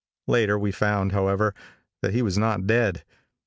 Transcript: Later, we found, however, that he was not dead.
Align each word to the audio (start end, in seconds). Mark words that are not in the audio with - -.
Later, 0.25 0.57
we 0.57 0.71
found, 0.71 1.11
however, 1.11 1.53
that 2.01 2.11
he 2.15 2.23
was 2.23 2.35
not 2.35 2.65
dead. 2.65 3.03